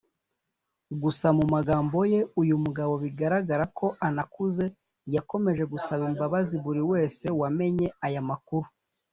gusa 1.01 1.27
mu 1.37 1.45
magambo 1.53 1.97
ye 2.13 2.21
uyu 2.41 2.55
mugabo 2.63 2.93
bigaragara 3.03 3.63
ko 3.77 3.87
anakuze 4.07 4.65
yakomeje 5.15 5.63
gusaba 5.73 6.03
imbabazi 6.11 6.55
buri 6.63 6.81
wese 6.91 7.25
wamenye 7.41 7.87
aya 8.05 8.21
makuru 8.29 8.67